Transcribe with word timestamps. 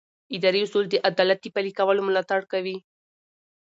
اداري 0.35 0.59
اصول 0.65 0.85
د 0.89 0.93
عدالت 1.09 1.39
د 1.41 1.47
پلي 1.55 1.71
کولو 1.79 2.01
ملاتړ 2.07 2.41
کوي. 2.51 2.77